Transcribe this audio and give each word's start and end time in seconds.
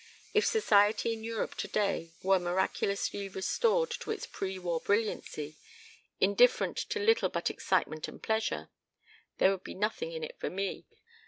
If 0.33 0.47
Society 0.47 1.13
in 1.13 1.23
Europe 1.23 1.53
today 1.53 2.11
were 2.23 2.39
miraculously 2.39 3.29
restored 3.29 3.91
to 3.99 4.09
its 4.09 4.25
pre 4.25 4.57
war 4.57 4.79
brilliancy 4.81 5.59
indifferent 6.19 6.75
to 6.77 6.97
little 6.97 7.29
but 7.29 7.51
excitement 7.51 8.07
and 8.07 8.19
pleasure 8.19 8.71
there 9.37 9.51
would 9.51 9.63
be 9.63 9.75
nothing 9.75 10.11
in 10.11 10.23
it 10.23 10.39
for 10.39 10.49
me. 10.49 10.87